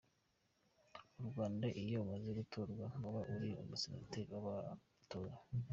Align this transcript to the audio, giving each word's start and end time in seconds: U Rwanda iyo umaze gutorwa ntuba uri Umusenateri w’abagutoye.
U 1.21 1.23
Rwanda 1.29 1.67
iyo 1.81 1.97
umaze 2.03 2.29
gutorwa 2.39 2.85
ntuba 2.99 3.19
uri 3.33 3.49
Umusenateri 3.61 4.29
w’abagutoye. 4.33 5.35